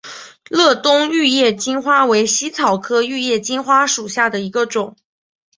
[0.49, 4.95] 乐东玉叶金花为茜草科玉叶金花属下的一个种。